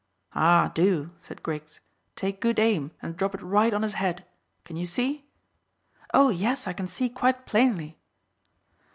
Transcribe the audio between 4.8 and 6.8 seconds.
see?" "Oh, yes, I